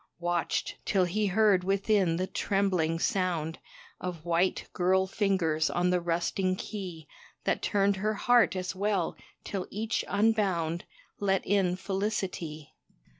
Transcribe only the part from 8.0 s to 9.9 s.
heart as well, till